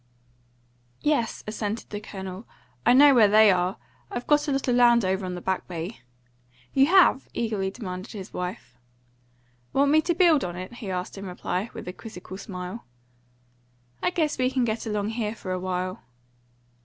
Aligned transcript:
"Yes," 1.01 1.43
assented 1.45 1.91
the 1.91 1.99
Colonel. 1.99 2.47
"I 2.87 2.93
know 2.93 3.13
where 3.13 3.27
they 3.27 3.51
are. 3.51 3.77
I've 4.09 4.25
got 4.25 4.47
a 4.47 4.51
lot 4.51 4.67
of 4.67 4.75
land 4.75 5.05
over 5.05 5.27
on 5.27 5.35
the 5.35 5.41
Back 5.41 5.67
Bay." 5.67 5.99
"You 6.73 6.87
have?" 6.87 7.27
eagerly 7.35 7.69
demanded 7.69 8.11
his 8.13 8.33
wife. 8.33 8.75
"Want 9.73 9.91
me 9.91 10.01
to 10.01 10.15
build 10.15 10.43
on 10.43 10.55
it?" 10.55 10.73
he 10.73 10.89
asked 10.89 11.19
in 11.19 11.27
reply, 11.27 11.69
with 11.75 11.87
a 11.87 11.93
quizzical 11.93 12.39
smile. 12.39 12.85
"I 14.01 14.09
guess 14.09 14.39
we 14.39 14.49
can 14.49 14.65
get 14.65 14.87
along 14.87 15.09
here 15.09 15.35
for 15.35 15.51
a 15.51 15.59
while." 15.59 16.01